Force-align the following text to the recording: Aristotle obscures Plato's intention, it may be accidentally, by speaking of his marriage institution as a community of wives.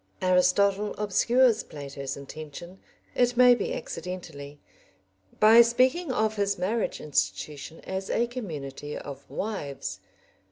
Aristotle 0.23 0.95
obscures 0.95 1.61
Plato's 1.61 2.17
intention, 2.17 2.79
it 3.13 3.37
may 3.37 3.53
be 3.53 3.71
accidentally, 3.75 4.59
by 5.39 5.61
speaking 5.61 6.11
of 6.11 6.37
his 6.37 6.57
marriage 6.57 6.99
institution 6.99 7.81
as 7.81 8.09
a 8.09 8.25
community 8.25 8.97
of 8.97 9.29
wives. 9.29 9.99